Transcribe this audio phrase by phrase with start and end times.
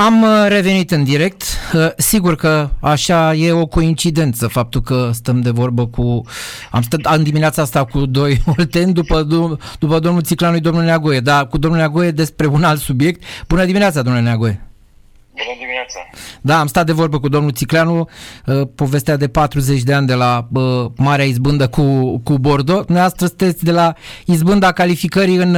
[0.00, 1.42] Am uh, revenit în direct.
[1.74, 6.22] Uh, sigur că așa e o coincidență faptul că stăm de vorbă cu...
[6.70, 9.22] Am stat în dimineața asta cu doi olteni după,
[9.78, 13.22] după domnul Țiclanu și domnul Neagoie, dar cu domnul Neagoie despre un alt subiect.
[13.48, 14.60] Bună dimineața, domnule Neagoie!
[15.30, 15.98] Bună dimineața!
[16.40, 18.08] Da, am stat de vorbă cu domnul Țicleanu,
[18.46, 20.48] uh, povestea de 40 de ani de la
[20.96, 22.84] Marea Izbândă cu, cu Bordeaux.
[22.84, 25.56] Dumneavoastră sunteți de la Izbânda calificării în,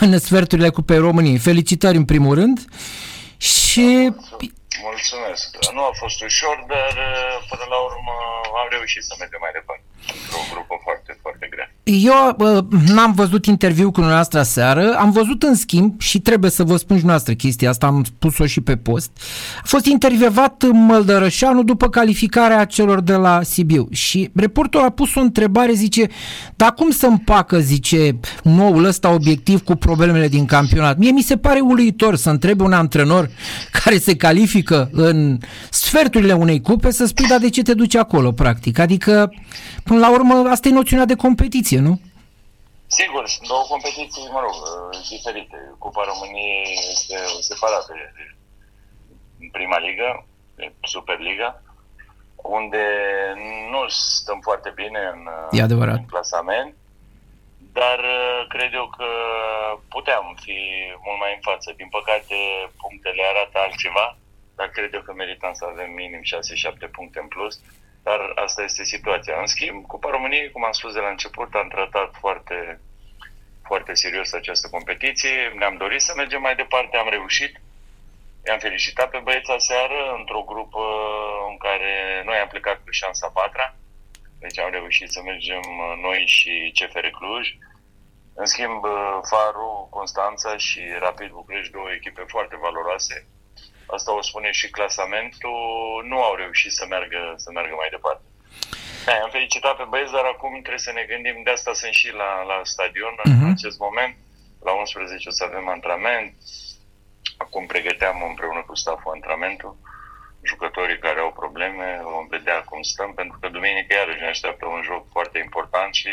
[0.00, 1.38] în sferturile Cupei României.
[1.38, 2.64] Felicitări în primul rând.
[3.50, 3.86] Și...
[4.88, 5.46] Mulțumesc.
[5.72, 8.14] Nu a fost ușor, dar uh, până la urmă
[8.60, 9.84] am reușit să mergem mai departe.
[10.14, 11.11] Într-o grupă foarte, foarte grea.
[11.84, 16.64] Eu uh, n-am văzut interviu cu dumneavoastră aseară, am văzut în schimb și trebuie să
[16.64, 19.10] vă spun și noastră chestia asta, am spus-o și pe post.
[19.58, 25.20] A fost intervievat Măldărășanu după calificarea celor de la Sibiu și reporterul a pus o
[25.20, 26.06] întrebare, zice,
[26.56, 30.98] dar cum să împacă, zice, noul ăsta obiectiv cu problemele din campionat?
[30.98, 33.30] Mie mi se pare uluitor să întrebe un antrenor
[33.82, 35.38] care se califică în
[35.70, 38.78] sferturile unei cupe să spui, dar de ce te duci acolo, practic?
[38.78, 39.32] Adică,
[39.82, 42.00] până la urmă, asta e noțiunea de competiție, nu?
[42.86, 44.54] Sigur, sunt două competiții, mă rog,
[45.08, 45.74] diferite.
[45.78, 47.92] Cupa României este separată
[49.38, 51.62] de prima ligă, de Superliga,
[52.36, 52.84] unde
[53.70, 55.96] nu stăm foarte bine în, e adevărat.
[55.96, 56.74] în clasament,
[57.72, 58.00] dar
[58.48, 59.08] cred eu că
[59.88, 60.58] puteam fi
[61.04, 61.72] mult mai în față.
[61.76, 62.36] Din păcate,
[62.82, 64.16] punctele arată altceva,
[64.56, 66.22] dar cred eu că merităm să avem minim
[66.86, 67.54] 6-7 puncte în plus
[68.02, 69.40] dar asta este situația.
[69.40, 72.80] În schimb, Cupa României, cum am spus de la început, am tratat foarte,
[73.64, 75.52] foarte serios această competiție.
[75.54, 77.60] Ne-am dorit să mergem mai departe, am reușit.
[78.46, 80.84] I-am felicitat pe băieța seară într-o grupă
[81.50, 83.74] în care noi am plecat cu șansa patra.
[84.38, 85.62] Deci am reușit să mergem
[86.00, 87.48] noi și CFR Cluj.
[88.34, 88.84] În schimb,
[89.30, 93.26] Faru, Constanța și Rapid București, două echipe foarte valoroase,
[93.96, 95.58] asta o spune și clasamentul,
[96.10, 98.24] nu au reușit să meargă, să meargă mai departe.
[99.06, 102.08] Da, am felicitat pe băieți, dar acum trebuie să ne gândim, de asta sunt și
[102.20, 103.32] la, la stadion uh-huh.
[103.36, 103.54] în mhm.
[103.54, 104.14] acest moment.
[104.66, 106.32] La 11 o să avem antrenament.
[107.44, 109.72] Acum pregăteam împreună cu staful antrenamentul.
[110.50, 114.82] Jucătorii care au probleme, vom vedea cum stăm, pentru că duminică iarăși ne așteaptă un
[114.90, 116.10] joc foarte important și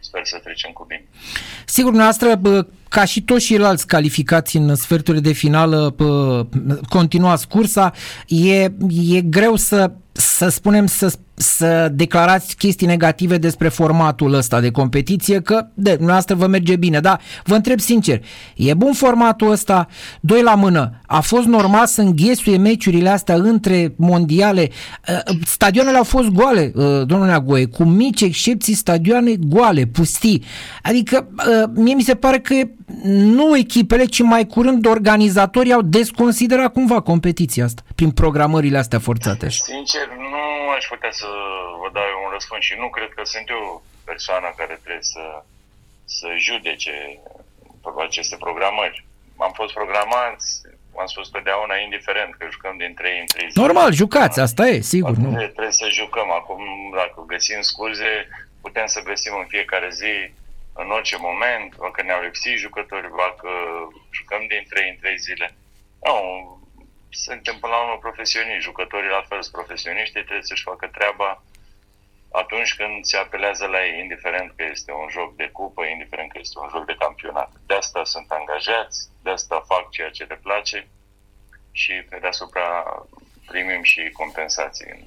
[0.00, 1.04] sper să trecem cu bine.
[1.66, 2.28] Sigur, noastră,
[2.88, 5.94] ca și toți ceilalți calificați în sferturile de finală,
[6.88, 7.92] continuați cursa,
[8.26, 8.62] e,
[9.10, 15.40] e greu să, să spunem, să să declarați chestii negative despre formatul ăsta de competiție,
[15.40, 18.20] că de dumneavoastră vă merge bine, dar vă întreb sincer,
[18.56, 19.88] e bun formatul ăsta,
[20.20, 24.68] doi la mână, a fost normal să înghesuie meciurile astea între mondiale,
[25.08, 30.44] uh, stadioanele au fost goale, uh, domnule Neagoe, cu mici excepții stadioane goale, pustii,
[30.82, 32.54] adică uh, mie mi se pare că
[33.02, 39.48] nu echipele, ci mai curând organizatorii au desconsiderat cumva competiția asta, prin programările astea forțate.
[39.48, 41.26] Sincer, nu aș putea să
[41.80, 45.24] vă dau un răspuns și nu cred că sunt eu persoana care trebuie să,
[46.04, 46.94] să judece
[48.06, 49.06] aceste programări.
[49.36, 50.46] Am fost programați,
[51.02, 53.62] am spus totdeauna, indiferent că jucăm din 3 în 3 zile.
[53.64, 55.14] Normal, jucați, asta e, sigur.
[55.16, 55.30] Nu?
[55.36, 56.28] Trebuie să jucăm.
[56.40, 56.62] Acum,
[57.00, 58.12] dacă găsim scuze,
[58.60, 60.14] putem să găsim în fiecare zi,
[60.82, 63.50] în orice moment, dacă ne-au lipsit jucători, dacă
[64.10, 65.54] jucăm din 3 în 3 zile.
[66.02, 66.16] Nu,
[67.10, 71.42] suntem până la urmă profesioniști, jucătorii la fel sunt profesioniști, trebuie să-și facă treaba
[72.32, 76.38] atunci când se apelează la ei, indiferent că este un joc de cupă, indiferent că
[76.40, 77.50] este un joc de campionat.
[77.66, 80.88] De asta sunt angajați, de asta fac ceea ce le place
[81.72, 82.84] și pe deasupra
[83.46, 85.06] primim și compensații.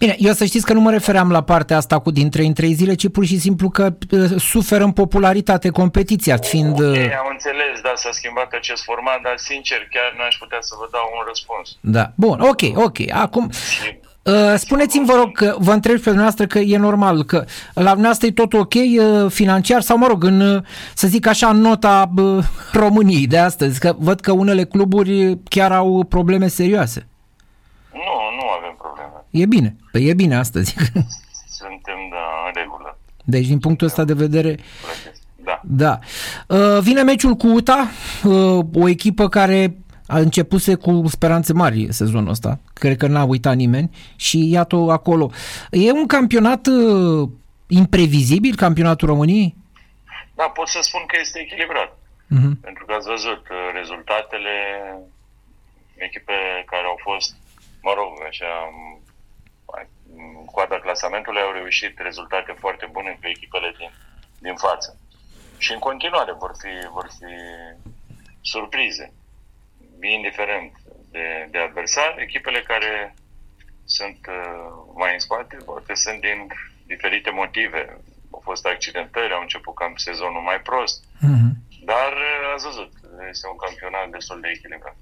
[0.00, 2.52] Bine, eu să știți că nu mă refeream la partea asta cu din 3 în
[2.52, 6.80] 3 zile, ci pur și simplu că uh, suferă în popularitate competiția, fiind...
[6.80, 10.58] Okay, uh, am înțeles, da, s-a schimbat acest format, dar sincer, chiar nu aș putea
[10.60, 11.76] să vă dau un răspuns.
[11.80, 12.98] Da, bun, ok, ok.
[13.12, 13.50] Acum...
[14.22, 17.44] Uh, spuneți-mi, vă rog, că vă întreb pe dumneavoastră că e normal, că
[17.74, 20.62] la dumneavoastră e tot ok uh, financiar sau, mă rog, în, uh,
[20.94, 25.72] să zic așa, în nota uh, României de astăzi, că văd că unele cluburi chiar
[25.72, 27.08] au probleme serioase.
[29.30, 29.76] Nu, nu avem E bine.
[29.92, 30.74] Păi e bine astăzi.
[31.60, 32.98] Suntem, da, în regulă.
[33.24, 34.58] Deci, din punctul ăsta de vedere...
[35.44, 35.60] Da.
[35.64, 35.98] da.
[36.46, 37.88] Uh, vine meciul cu UTA,
[38.24, 42.58] uh, o echipă care a începuse cu speranțe mari sezonul ăsta.
[42.72, 45.30] Cred că n-a uitat nimeni și iată acolo.
[45.70, 47.28] E un campionat uh,
[47.68, 49.56] imprevizibil, campionatul României?
[50.34, 51.98] Da, pot să spun că este echilibrat.
[52.30, 52.54] Uh-huh.
[52.60, 54.54] Pentru că ați văzut rezultatele
[55.94, 56.32] echipe
[56.66, 57.36] care au fost,
[57.82, 58.50] mă rog, așa,
[60.52, 63.90] coada clasamentului au reușit rezultate foarte bune cu echipele din,
[64.38, 64.98] din față.
[65.58, 67.32] Și în continuare vor fi, vor fi
[68.40, 69.12] surprize.
[70.02, 70.72] Indiferent
[71.10, 72.14] de, de adversar.
[72.18, 73.14] Echipele care
[73.84, 76.46] sunt uh, mai în spate, poate sunt din
[76.86, 78.00] diferite motive.
[78.30, 81.48] Au fost accidentări, au început cam sezonul mai prost, Mhm.
[81.84, 82.92] dar uh, ați văzut,
[83.30, 84.96] este un campionat destul de echilibrat.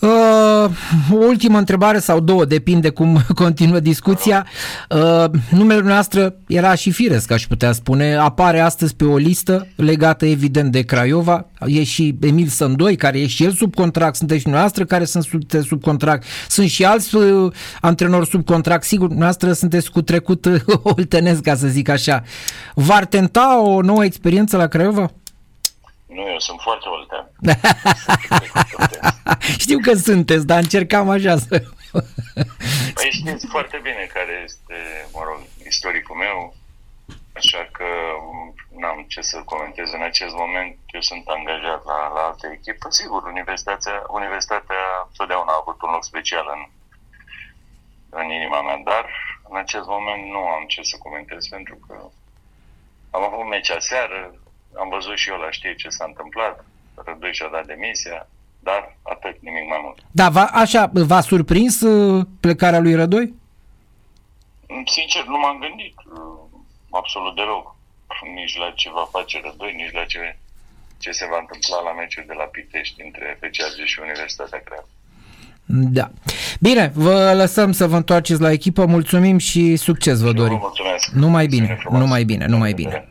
[0.00, 0.70] Uh,
[1.10, 4.46] o ultimă întrebare sau două, depinde cum continuă discuția.
[4.90, 8.14] Uh, numele noastră era și firesc, aș putea spune.
[8.14, 11.46] Apare astăzi pe o listă legată evident de Craiova.
[11.66, 14.16] E și Emil Sândoi, care e și el sub contract.
[14.16, 16.24] Sunteți și noastră care sunt sub, sub contract.
[16.48, 18.84] Sunt și alți uh, antrenori sub contract.
[18.84, 22.22] Sigur, noastră sunteți cu trecut uh, oltenesc, ca să zic așa.
[22.74, 25.10] V-ar tenta o nouă experiență la Craiova?
[26.14, 27.26] Nu, eu sunt foarte oltean.
[29.64, 31.62] Știu că sunteți, dar încercam așa să...
[32.94, 34.76] Păi știți foarte bine care este,
[35.12, 36.54] mă rog, istoricul meu,
[37.32, 37.84] așa că
[38.32, 40.78] m, n-am ce să comentez în acest moment.
[40.86, 42.86] Eu sunt angajat la, la altă echipă.
[42.90, 44.82] Sigur, universitatea, universitatea
[45.16, 46.62] totdeauna a avut un loc special în,
[48.20, 49.06] în inima mea, dar
[49.50, 51.94] în acest moment nu am ce să comentez pentru că
[53.10, 54.34] am avut meci aseară,
[54.82, 56.64] am văzut și eu la știri ce s-a întâmplat,
[57.06, 58.28] Rădoi și-a dat demisia,
[58.68, 59.98] dar atât, nimic mai mult.
[60.10, 63.34] Da, va, așa, v-a surprins uh, plecarea lui Rădoi?
[64.96, 66.58] Sincer, nu m-am gândit uh,
[66.90, 67.64] absolut deloc.
[68.34, 70.36] Nici la ce va face Rădoi, nici la ce,
[70.98, 74.88] ce se va întâmpla la meciul de la Pitești între FCAG și Universitatea Craiova.
[75.98, 76.10] Da.
[76.60, 80.58] Bine, vă lăsăm să vă întoarceți la echipă, mulțumim și succes vă Eu vă dorim.
[80.60, 81.08] mulțumesc.
[81.08, 82.00] Numai Ține bine, frumos.
[82.00, 83.08] numai bine, numai bine.